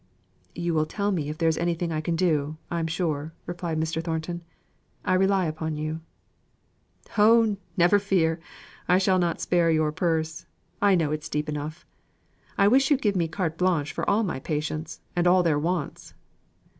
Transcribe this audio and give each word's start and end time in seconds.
"You 0.55 0.73
will 0.73 0.87
tell 0.87 1.11
me 1.11 1.29
if 1.29 1.37
there 1.37 1.47
is 1.47 1.59
anything 1.59 1.91
I 1.91 2.01
can 2.01 2.15
do, 2.15 2.57
I'm 2.71 2.87
sure," 2.87 3.35
replied 3.45 3.79
Mr. 3.79 4.03
Thornton. 4.03 4.41
"I 5.05 5.13
rely 5.13 5.45
upon 5.45 5.77
you." 5.77 5.99
"Oh! 7.19 7.55
never 7.77 7.99
fear! 7.99 8.39
I'll 8.89 9.19
not 9.19 9.39
spare 9.39 9.69
your 9.69 9.91
purse, 9.91 10.47
I 10.81 10.95
know 10.95 11.11
it's 11.11 11.29
deep 11.29 11.47
enough. 11.47 11.85
I 12.57 12.67
wish 12.67 12.89
you'd 12.89 13.03
give 13.03 13.15
me 13.15 13.25
a 13.25 13.27
carte 13.27 13.59
blanche 13.59 13.93
for 13.93 14.09
all 14.09 14.23
my 14.23 14.39
patients, 14.39 15.01
and 15.15 15.27
all 15.27 15.43
their 15.43 15.59
wants." 15.59 16.15